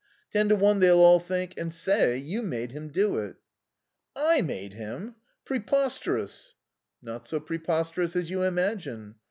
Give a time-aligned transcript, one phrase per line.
[0.31, 3.35] Ten to one they'll all think, and say, you made him do it."
[4.15, 5.13] "I made him?
[5.45, 6.55] Preposterous!"
[7.03, 9.13] "Not so preposterous as you imagine.